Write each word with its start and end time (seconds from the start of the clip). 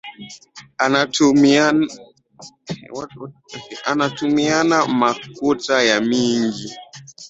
Anatumiana 3.97 4.87
makuta 4.99 5.75
ya 5.89 5.97
mingi 6.09 6.69